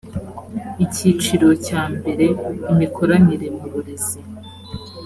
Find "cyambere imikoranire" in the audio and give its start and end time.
1.65-3.47